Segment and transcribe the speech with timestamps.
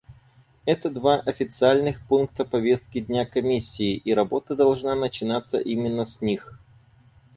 [0.65, 6.57] Это два официальных пункта повестки дня Комиссии, и работа должна начинаться именно с них.